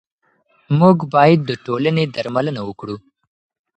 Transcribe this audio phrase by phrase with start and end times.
[0.79, 2.95] موږ باید د ټولنې درملنه وکړو.